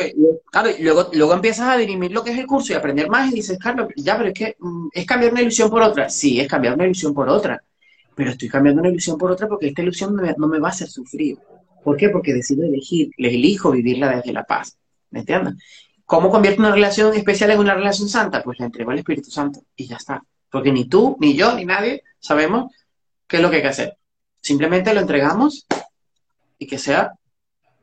[0.52, 3.34] claro, luego, luego empiezas a dirimir lo que es el curso y aprender más y
[3.34, 6.08] dices, Carlos, ya, pero es que mm, es cambiar una ilusión por otra.
[6.08, 7.60] Sí, es cambiar una ilusión por otra.
[8.14, 10.86] Pero estoy cambiando una ilusión por otra porque esta ilusión no me, va a hacer
[10.86, 11.38] sufrir.
[11.82, 12.10] ¿Por qué?
[12.10, 14.76] Porque decido elegir, les elijo vivirla desde la paz.
[15.10, 15.54] ¿Me entiendes?
[16.10, 18.42] ¿Cómo convierte una relación especial en una relación santa?
[18.42, 20.20] Pues la entrego al Espíritu Santo y ya está.
[20.50, 22.74] Porque ni tú, ni yo, ni nadie sabemos
[23.28, 23.96] qué es lo que hay que hacer.
[24.40, 25.68] Simplemente lo entregamos
[26.58, 27.12] y que sea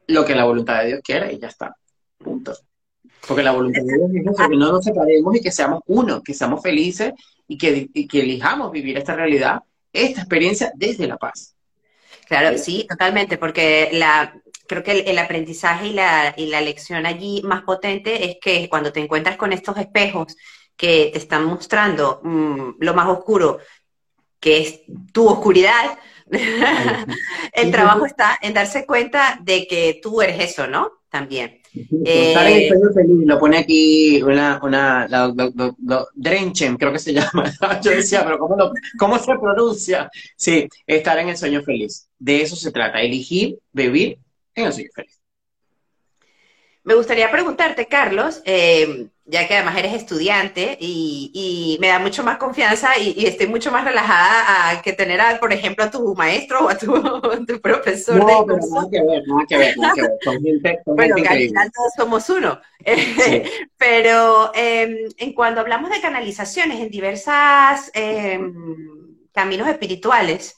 [0.08, 1.78] lo que la voluntad de Dios quiere y ya está.
[2.18, 2.54] Punto.
[3.26, 6.34] Porque la voluntad de Dios es que no nos separemos y que seamos uno, que
[6.34, 7.13] seamos felices
[7.48, 9.62] y que, y que elijamos vivir esta realidad,
[9.94, 11.56] esta experiencia desde la paz.
[12.28, 14.34] Claro, sí, totalmente, porque la,
[14.68, 18.92] creo que el, aprendizaje y la, y la, lección allí más potente es que cuando
[18.92, 20.36] te encuentras con estos espejos
[20.76, 23.60] que te están mostrando mm, lo más oscuro,
[24.40, 25.98] que es tu oscuridad,
[27.54, 30.92] el trabajo está en darse cuenta de que tú eres eso, ¿no?
[31.10, 31.62] También.
[32.04, 35.34] Estar en el sueño feliz, lo pone aquí una, una la,
[36.14, 37.52] Drenchen, creo que se llama.
[37.82, 40.10] Yo decía, pero ¿cómo, ¿cómo se pronuncia?
[40.36, 42.10] Sí, estar en el sueño feliz.
[42.20, 44.20] De eso se trata, elegir, vivir
[44.58, 45.20] feliz.
[46.88, 52.38] Me gustaría preguntarte, Carlos, eh, ya que además eres estudiante y, me da mucho más
[52.38, 56.65] confianza y, estoy mucho más relajada a que tener, a, por ejemplo, a tu maestro
[56.65, 56.88] o a tu,
[57.62, 58.15] profesor.
[58.15, 60.80] No, pero nada que ver, nada que ver, nada que ver.
[60.86, 62.62] bueno, que al final todos somos uno.
[63.78, 68.54] pero em, en cuando hablamos de canalizaciones en diversas em,
[69.34, 70.57] caminos espirituales,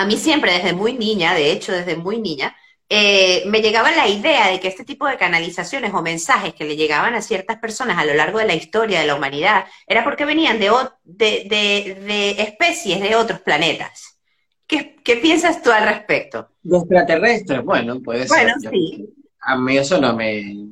[0.00, 2.56] a mí siempre, desde muy niña, de hecho, desde muy niña,
[2.88, 6.74] eh, me llegaba la idea de que este tipo de canalizaciones o mensajes que le
[6.74, 10.24] llegaban a ciertas personas a lo largo de la historia de la humanidad era porque
[10.24, 10.70] venían de,
[11.04, 14.18] de, especies de otros planetas.
[14.66, 16.48] ¿Qué, piensas tú al respecto?
[16.62, 18.28] Los extraterrestres, bueno, puede ser.
[18.28, 19.06] Bueno, sí.
[19.42, 20.66] A mí eso no me,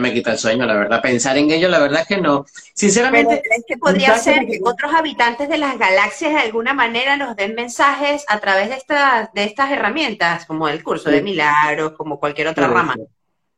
[0.00, 1.02] me quita el sueño, la verdad.
[1.02, 2.44] Pensar en ello, la verdad es que no.
[2.74, 3.42] Sinceramente.
[3.42, 7.54] ¿Crees que podría ser que otros habitantes de las galaxias de alguna manera nos den
[7.54, 12.48] mensajes a través de estas, de estas herramientas, como el curso de milagros, como cualquier
[12.48, 12.96] otra rama?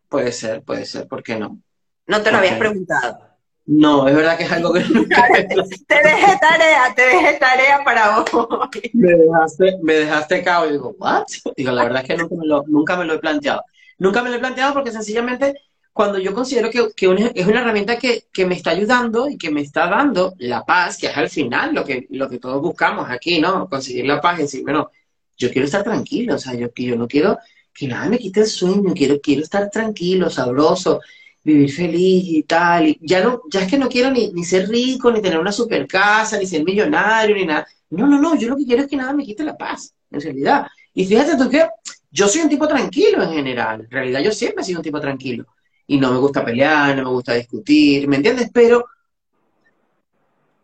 [0.08, 1.58] Puede ser, puede ser, ¿por qué no?
[2.06, 3.26] No te lo habías preguntado.
[3.66, 8.20] No, es verdad que es algo que nunca Te dejé tarea, te dejé tarea para
[8.20, 8.68] vos.
[8.92, 11.24] Me dejaste, me dejaste cao y digo, ¿what?
[11.56, 13.64] Digo, la verdad es que nunca me lo, nunca me lo he planteado.
[13.98, 15.60] Nunca me lo he planteado porque sencillamente
[15.96, 16.90] cuando yo considero que,
[17.34, 21.06] es una herramienta que, me está ayudando y que me está dando la paz, que
[21.06, 23.66] es al final lo que, lo que todos buscamos aquí, ¿no?
[23.66, 24.90] Conseguir la paz y decir, bueno,
[25.38, 27.38] yo quiero estar tranquilo, o sea, yo, yo no quiero
[27.72, 31.00] que nada me quite el sueño, quiero, quiero estar tranquilo, sabroso,
[31.42, 32.88] vivir feliz y tal.
[32.88, 35.50] Y ya no, ya es que no quiero ni, ni ser rico, ni tener una
[35.50, 37.66] super casa, ni ser millonario, ni nada.
[37.88, 40.20] No, no, no, yo lo que quiero es que nada me quite la paz, en
[40.20, 40.66] realidad.
[40.92, 41.66] Y fíjate tú que
[42.10, 43.80] yo soy un tipo tranquilo en general.
[43.80, 45.46] En realidad yo siempre he sido un tipo tranquilo
[45.86, 48.50] y no me gusta pelear, no me gusta discutir, ¿me entiendes?
[48.52, 48.86] Pero,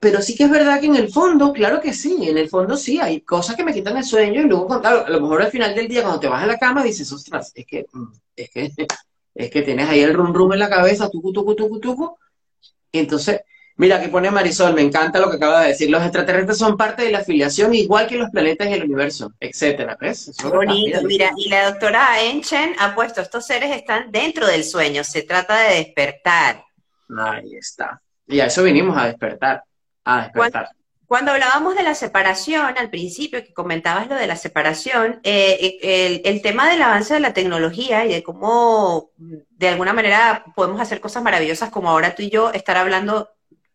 [0.00, 2.76] pero sí que es verdad que en el fondo, claro que sí, en el fondo
[2.76, 5.74] sí, hay cosas que me quitan el sueño y luego, a lo mejor al final
[5.74, 8.70] del día, cuando te vas a la cama, dices, ostras, es que, mm, es que,
[9.34, 12.16] es que tienes ahí el rum rum en la cabeza, tucu, tucu, tucu, tucu,
[12.92, 13.42] entonces
[13.82, 15.90] Mira, que pone Marisol, me encanta lo que acaba de decir.
[15.90, 19.98] Los extraterrestres son parte de la afiliación, igual que los planetas y el universo, etcétera.
[20.00, 20.32] ¿Ves?
[20.40, 25.22] Bonito, mira, y la doctora Enchen ha puesto, estos seres están dentro del sueño, se
[25.22, 26.64] trata de despertar.
[27.18, 28.00] Ahí está.
[28.28, 29.64] Y a eso vinimos, a despertar,
[30.04, 30.68] a despertar.
[31.08, 36.22] Cuando, hablábamos de la separación, al principio, que comentabas lo de la separación, eh, el,
[36.24, 41.00] el tema del avance de la tecnología y de cómo de alguna manera podemos hacer
[41.00, 43.28] cosas maravillosas como ahora tú y yo, estar hablando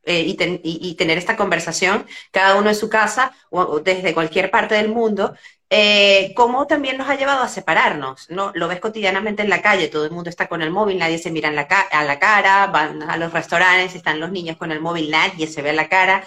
[0.08, 0.24] eh,
[0.64, 5.34] y, tener esta conversación, cada uno en su casa o, desde cualquier parte del mundo,
[5.70, 8.54] eh, cómo también nos ha llevado a separarnos, ¿no?
[8.56, 11.30] Lo ves cotidianamente en la calle, todo el mundo está con el móvil, nadie se
[11.30, 15.12] mira la a la cara, van a los restaurantes, están los niños con el móvil,
[15.12, 16.24] nadie se ve a la cara,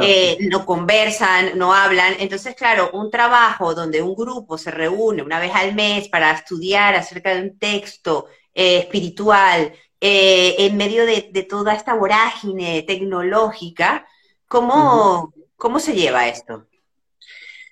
[0.00, 2.14] eh, no conversan, no hablan.
[2.18, 6.96] Entonces, claro, un trabajo donde un grupo se reúne una vez al mes para estudiar
[6.96, 14.06] acerca de un texto espiritual, eh, en medio de, toda esta vorágine tecnológica,
[14.48, 16.66] ¿cómo, ¿cómo se lleva esto?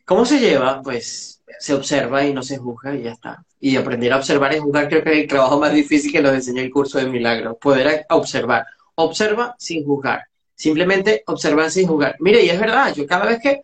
[0.04, 0.82] ¿Cómo se lleva?
[0.82, 3.44] Pues se observa y no se juzga y ya está.
[3.60, 6.34] Y aprender a observar y juzgar creo que es el trabajo más difícil que nos
[6.34, 7.56] enseña el curso de milagros.
[7.60, 8.66] Poder observar.
[8.96, 10.24] Observa sin juzgar.
[10.54, 12.16] Simplemente observar sin juzgar.
[12.18, 13.62] Mire, y es verdad, yo cada vez que,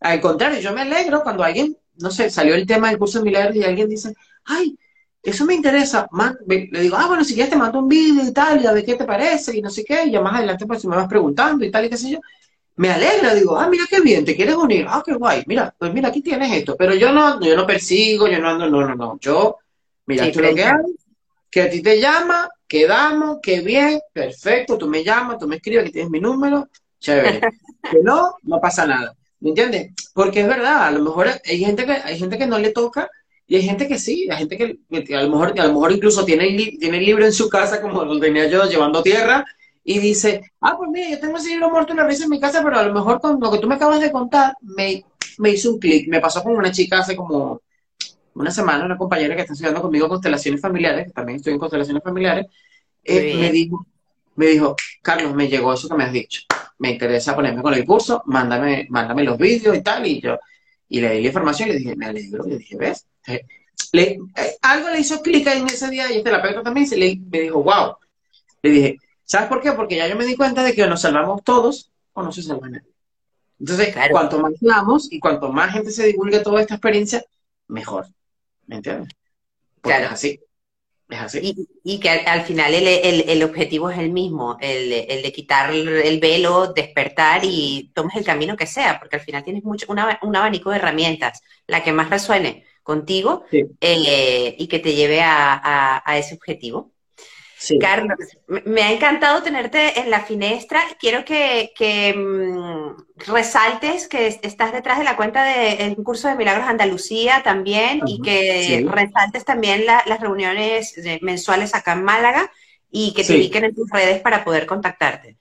[0.00, 3.24] al contrario, yo me alegro cuando alguien, no sé, salió el tema del curso de
[3.24, 4.78] milagros y alguien dice, ay,
[5.22, 6.08] eso me interesa.
[6.46, 8.84] le digo, ah, bueno, si quieres te mando un vídeo y tal, y a ver
[8.84, 11.06] qué te parece, y no sé qué, y ya más adelante pues si me vas
[11.06, 12.18] preguntando y tal, y qué sé yo.
[12.74, 15.92] Me alegra, digo, ah, mira qué bien, te quieres unir, ah, qué guay, mira, pues
[15.92, 18.94] mira, aquí tienes esto, pero yo no, yo no persigo, yo no ando, no, no,
[18.94, 19.58] no, yo,
[20.06, 20.96] mira, tú lo que haces,
[21.50, 25.84] que a ti te llama, quedamos, qué bien, perfecto, tú me llamas, tú me escribes,
[25.84, 27.40] aquí tienes mi número, chévere.
[27.90, 29.92] que no, no pasa nada, ¿me entiendes?
[30.14, 33.08] Porque es verdad, a lo mejor hay gente que, hay gente que no le toca
[33.52, 36.24] y hay gente que sí, hay gente que, a, lo mejor, a lo mejor incluso
[36.24, 39.44] tiene el, tiene el libro en su casa, como lo tenía yo, llevando tierra,
[39.84, 42.62] y dice, ah, pues mira, yo tengo ese libro muerto una vez en mi casa,
[42.64, 45.04] pero a lo mejor con lo que tú me acabas de contar, me,
[45.36, 46.08] me hizo un clic.
[46.08, 47.60] Me pasó con una chica hace como
[48.36, 52.02] una semana, una compañera que está estudiando conmigo constelaciones familiares, que también estoy en constelaciones
[52.02, 52.46] familiares,
[53.04, 53.86] eh, me dijo,
[54.36, 56.40] me dijo, Carlos, me llegó eso que me has dicho.
[56.78, 60.38] Me interesa ponerme con el curso, mándame, mándame los vídeos y tal, y yo,
[60.88, 63.06] y le di la información y le dije, me alegro, y le dije, ¿ves?
[63.92, 67.20] Le, eh, algo le hizo clic en ese día y este terapeuta también se le,
[67.30, 67.96] me dijo, wow.
[68.62, 69.72] Le dije, ¿sabes por qué?
[69.72, 72.42] Porque ya yo me di cuenta de que o nos salvamos todos o no se
[72.42, 72.88] salva nadie.
[73.60, 77.24] Entonces, cuanto más hablamos y cuanto más gente se divulgue toda esta experiencia,
[77.68, 78.06] mejor.
[78.66, 79.14] ¿Me entiendes?
[79.80, 80.06] Porque claro.
[80.06, 80.40] es así.
[81.08, 81.68] Es así.
[81.84, 82.86] Y, que al, final el,
[83.28, 84.88] el, objetivo es el mismo, el,
[85.22, 89.62] de quitar el velo, despertar y tomes el camino que sea, porque al final tienes
[89.62, 93.44] mucho, un abanico de herramientas, la que más resuene contigo
[93.80, 96.90] eh, y que te lleve a, ese objetivo.
[97.78, 98.18] Carlos,
[98.48, 100.82] me ha encantado tenerte en la finestra.
[100.98, 101.70] Quiero que,
[102.16, 108.20] mm, resaltes que estás detrás de la cuenta del curso de Milagros Andalucía también y
[108.20, 112.50] que resaltes también las reuniones mensuales acá en Málaga
[112.90, 115.36] y que te ubiquen en tus redes para poder contactarte.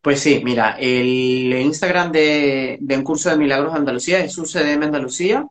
[0.00, 5.44] Pues sí, mira, el Instagram de, de un curso de Milagros Andalucía es UCDM Andalucía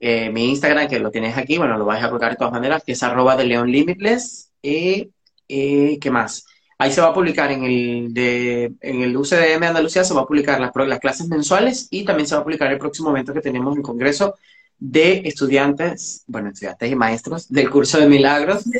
[0.00, 2.82] eh, mi Instagram, que lo tienes aquí, bueno, lo vais a colocar de todas maneras,
[2.84, 4.52] que es arroba de León Limitless.
[4.62, 5.10] y
[5.48, 6.44] ¿Qué más?
[6.80, 10.26] Ahí se va a publicar en el, de, en el UCDM Andalucía, se va a
[10.26, 13.40] publicar las, las clases mensuales y también se va a publicar el próximo evento que
[13.40, 14.36] tenemos en Congreso
[14.78, 18.64] de estudiantes, bueno, estudiantes y maestros del curso de milagros.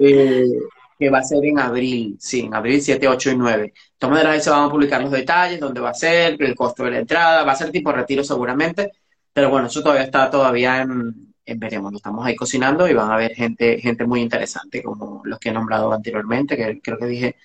[0.00, 0.44] Eh,
[0.98, 3.62] que va a ser en abril, sí, en abril 7, 8 y 9.
[3.62, 6.54] De todas maneras, ahí se van a publicar los detalles, dónde va a ser, el
[6.54, 8.92] costo de la entrada, va a ser tipo retiro seguramente,
[9.34, 13.14] pero bueno, eso todavía está todavía en, veremos, lo estamos ahí cocinando y van a
[13.14, 17.36] haber gente, gente muy interesante, como los que he nombrado anteriormente, que creo que dije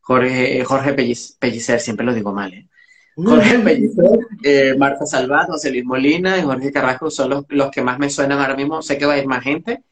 [0.00, 0.94] Jorge, Jorge
[1.38, 2.68] Pellicer, siempre lo digo mal, ¿eh?
[3.14, 7.82] Jorge Pellicer, eh, Marta Salvat, José Luis Molina y Jorge Carrasco son los, los que
[7.82, 8.82] más me suenan ahora mismo.
[8.82, 9.82] Sé que va a ir más gente,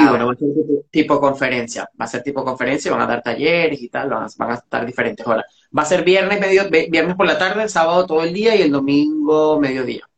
[0.00, 0.48] y bueno, va a ser
[0.90, 4.54] tipo, conferencia, va a ser tipo conferencia, van a dar talleres y tal, van a,
[4.54, 5.44] estar diferentes horas.
[5.76, 8.62] Va a ser viernes, medio, viernes por la tarde, el sábado todo el día y
[8.62, 10.08] el domingo mediodía.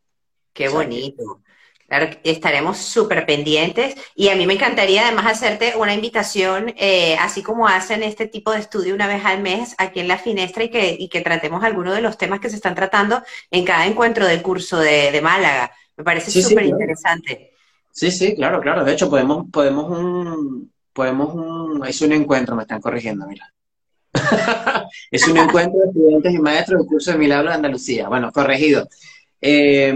[0.59, 1.41] Qué bonito.
[1.87, 7.45] Claro, estaremos súper pendientes y a mí me encantaría además hacerte una invitación, eh, así
[7.45, 10.69] como hacen este tipo de estudio una vez al mes aquí en la Finestra y
[10.69, 14.27] que, y que tratemos algunos de los temas que se están tratando en cada encuentro
[14.27, 15.71] del curso de, Málaga.
[15.97, 17.53] Me parece súper interesante.
[17.93, 18.85] Sí, sí, claro, claro.
[18.85, 23.55] De hecho, podemos, podemos un, podemos un, es un encuentro, me están corrigiendo, mira.
[25.13, 28.09] es un encuentro de estudiantes y maestros del curso de Milagro de Andalucía.
[28.09, 28.89] Bueno, corregido.
[29.41, 29.95] Eh,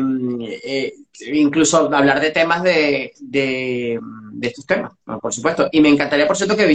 [0.65, 0.95] eh,
[1.33, 4.01] incluso hablar de temas de, de,
[4.41, 5.69] estos temas, por supuesto.
[5.73, 6.73] Y me encantaría, por cierto, que,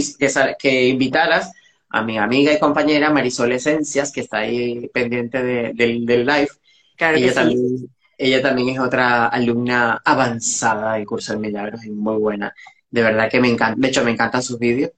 [0.58, 1.52] que, invitaras
[1.90, 6.48] a mi amiga y compañera Marisol Esencias, que está ahí pendiente del, del live.
[6.96, 7.88] Claro que sí.
[8.20, 12.52] Ella también es otra alumna avanzada del curso de milagros y muy buena.
[12.90, 13.80] De verdad que me encanta.
[13.80, 14.90] De hecho, me encantan sus vídeos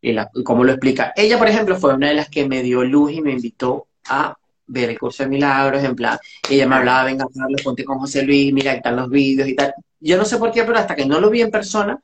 [0.00, 1.12] y, la, cómo lo explica.
[1.14, 4.38] Ella, por ejemplo, fue una de las que me dio luz y me invitó a
[4.72, 8.22] ver el curso de milagros, en plan, ella me hablaba, venga, Carlos, ponte con José
[8.22, 9.74] Luis, mira, están los vídeos y tal.
[10.00, 12.02] Yo no sé por qué, pero hasta que no lo vi en persona,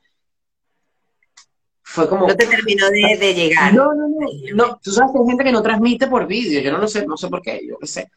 [1.81, 2.27] fue como...
[2.27, 3.73] No te terminó de, llegar.
[3.73, 4.79] No, no, no, no.
[4.81, 7.17] Tú sabes que hay gente que no transmite por vídeo, yo no lo sé, no
[7.17, 8.11] sé por qué, yo qué sé.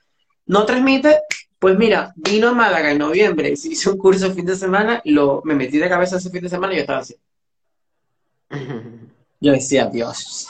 [0.47, 1.21] No transmite,
[1.59, 5.01] pues mira, vino a Málaga en noviembre, se hizo un curso el fin de semana,
[5.07, 7.17] lo, me metí de cabeza ese fin de semana y yo estaba así.
[9.41, 10.47] Yo decía, Dios,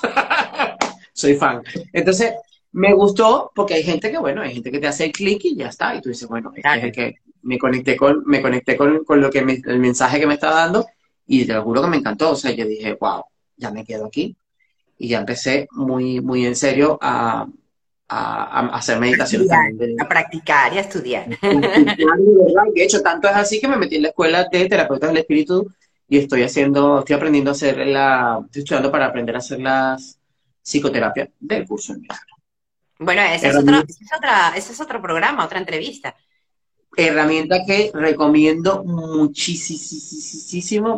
[1.14, 1.62] soy fan.
[1.94, 2.34] Entonces,
[2.72, 5.56] me gustó porque hay gente que, bueno, hay gente que te hace el clic y
[5.56, 5.94] ya está.
[5.94, 9.38] Y tú dices, bueno, este es que me conecté con, me conecté con, lo que
[9.38, 10.86] el mensaje que me estaba dando
[11.26, 12.30] y te lo juro que me encantó.
[12.30, 13.24] O sea, yo dije, wow,
[13.56, 14.36] ya me quedo aquí.
[14.98, 17.46] Y ya empecé muy, muy en serio a,
[18.08, 19.46] a, hacer meditación
[19.98, 21.28] A practicar y a estudiar.
[22.74, 25.70] De hecho, tanto es así que me metí en la escuela de terapeutas del espíritu
[26.08, 30.18] y estoy haciendo, estoy aprendiendo a hacer la, estoy estudiando para aprender a hacer las
[30.62, 32.31] psicoterapia del curso en milagro.
[33.04, 33.82] Bueno, ese es, otro,
[34.56, 36.14] ese es otro programa, otra entrevista.
[36.96, 39.50] Herramienta que recomiendo muchísimo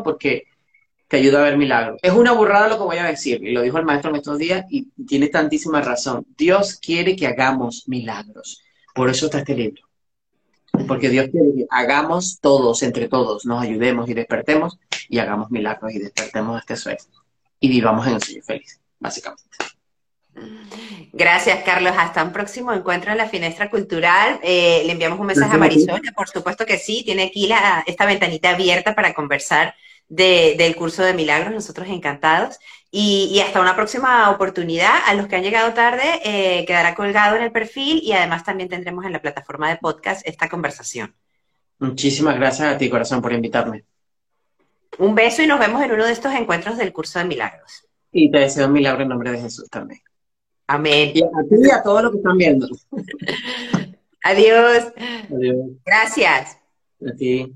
[0.02, 0.44] porque
[1.08, 1.98] te ayuda a ver milagros.
[2.02, 4.38] Es una burrada lo que voy a decir, y lo dijo el maestro en estos
[4.38, 6.26] días, y tiene tantísima razón.
[6.36, 8.62] Dios quiere que hagamos milagros.
[8.94, 9.82] Por eso está este libro.
[10.88, 15.92] Porque Dios quiere que hagamos todos, entre todos, nos ayudemos y despertemos, y hagamos milagros
[15.92, 16.98] y despertemos este sueño.
[17.60, 19.44] Y vivamos en el sueño feliz, básicamente.
[21.12, 21.92] Gracias, Carlos.
[21.96, 24.40] Hasta un próximo encuentro en la Finestra Cultural.
[24.42, 27.84] Eh, le enviamos un mensaje a Marisol, que por supuesto que sí, tiene aquí la,
[27.86, 29.74] esta ventanita abierta para conversar
[30.08, 32.58] del curso de milagros, nosotros encantados.
[32.90, 34.94] Y, hasta una próxima oportunidad.
[35.06, 38.68] A los que han llegado tarde, eh, quedará colgado en el perfil y además también
[38.68, 41.14] tendremos en la plataforma de podcast esta conversación.
[41.78, 43.84] Muchísimas gracias a ti, corazón, por invitarme.
[44.98, 47.84] Un beso y nos vemos en uno de estos encuentros del curso de milagros.
[48.12, 50.00] Y te deseo un milagro en nombre de Jesús también.
[50.66, 51.12] Amén.
[51.14, 52.68] Y a ti y a todos los que están viendo.
[54.22, 54.92] Adiós.
[55.30, 55.70] Adiós.
[55.84, 56.58] Gracias.
[57.06, 57.54] A ti.